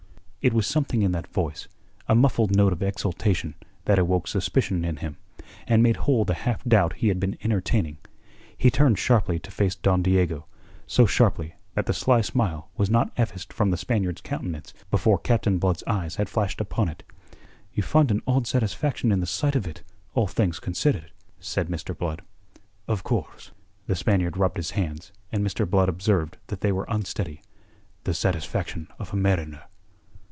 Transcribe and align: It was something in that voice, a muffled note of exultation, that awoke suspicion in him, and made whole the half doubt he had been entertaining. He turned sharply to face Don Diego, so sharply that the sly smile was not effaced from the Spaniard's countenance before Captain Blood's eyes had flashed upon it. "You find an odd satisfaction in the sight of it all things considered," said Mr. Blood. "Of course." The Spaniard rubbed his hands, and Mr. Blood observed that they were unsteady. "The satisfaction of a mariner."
It 0.43 0.53
was 0.55 0.65
something 0.65 1.03
in 1.03 1.11
that 1.11 1.31
voice, 1.31 1.67
a 2.07 2.15
muffled 2.15 2.49
note 2.55 2.73
of 2.73 2.81
exultation, 2.81 3.53
that 3.85 3.99
awoke 3.99 4.27
suspicion 4.27 4.83
in 4.83 4.95
him, 4.95 5.17
and 5.67 5.83
made 5.83 5.97
whole 5.97 6.25
the 6.25 6.33
half 6.33 6.63
doubt 6.63 6.93
he 6.93 7.09
had 7.09 7.19
been 7.19 7.37
entertaining. 7.43 7.99
He 8.57 8.71
turned 8.71 8.97
sharply 8.97 9.37
to 9.37 9.51
face 9.51 9.75
Don 9.75 10.01
Diego, 10.01 10.47
so 10.87 11.05
sharply 11.05 11.53
that 11.75 11.85
the 11.85 11.93
sly 11.93 12.21
smile 12.21 12.69
was 12.75 12.89
not 12.89 13.11
effaced 13.17 13.53
from 13.53 13.69
the 13.69 13.77
Spaniard's 13.77 14.21
countenance 14.21 14.73
before 14.89 15.19
Captain 15.19 15.59
Blood's 15.59 15.83
eyes 15.85 16.15
had 16.15 16.27
flashed 16.27 16.59
upon 16.59 16.89
it. 16.89 17.03
"You 17.71 17.83
find 17.83 18.09
an 18.09 18.23
odd 18.25 18.47
satisfaction 18.47 19.11
in 19.11 19.19
the 19.19 19.27
sight 19.27 19.55
of 19.55 19.67
it 19.67 19.83
all 20.15 20.25
things 20.25 20.59
considered," 20.59 21.11
said 21.39 21.67
Mr. 21.67 21.95
Blood. 21.95 22.23
"Of 22.87 23.03
course." 23.03 23.51
The 23.85 23.95
Spaniard 23.95 24.37
rubbed 24.37 24.57
his 24.57 24.71
hands, 24.71 25.11
and 25.31 25.45
Mr. 25.45 25.69
Blood 25.69 25.87
observed 25.87 26.37
that 26.47 26.61
they 26.61 26.71
were 26.71 26.87
unsteady. 26.89 27.43
"The 28.05 28.15
satisfaction 28.15 28.87
of 28.97 29.13
a 29.13 29.15
mariner." 29.15 29.65